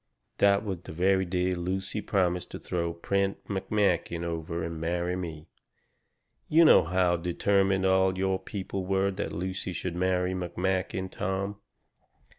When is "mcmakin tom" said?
10.33-11.57